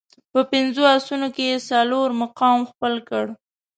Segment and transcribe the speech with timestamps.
[0.31, 3.25] په پنځو اسونو کې یې څلورم مقام خپل کړ.